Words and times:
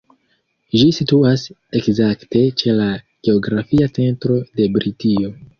Ĝi 0.79 0.87
situas 0.99 1.43
ekzakte 1.81 2.43
ĉe 2.63 2.75
la 2.81 2.89
geografia 3.29 3.93
centro 4.01 4.43
de 4.59 4.71
Britio. 4.79 5.33